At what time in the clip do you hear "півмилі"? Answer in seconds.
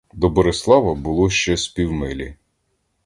1.67-2.35